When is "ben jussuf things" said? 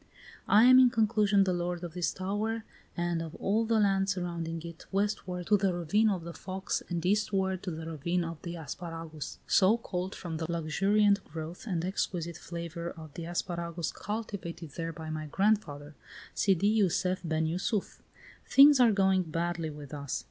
17.23-18.79